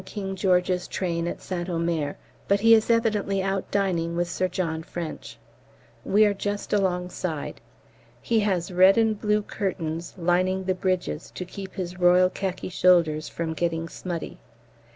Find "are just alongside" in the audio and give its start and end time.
6.25-7.61